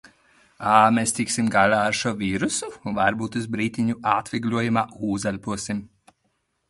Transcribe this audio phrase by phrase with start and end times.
[0.95, 4.87] Mēs tiksim galā ar šo vīrusu un varbūt uz brītiņu atvieglojumā
[5.19, 5.85] uzelposim.